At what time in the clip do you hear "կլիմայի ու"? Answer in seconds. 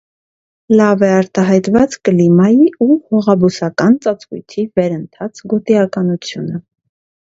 2.09-2.89